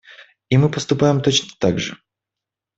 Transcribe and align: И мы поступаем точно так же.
И 0.49 0.57
мы 0.57 0.69
поступаем 0.71 1.21
точно 1.21 1.49
так 1.59 1.77
же. 1.77 1.95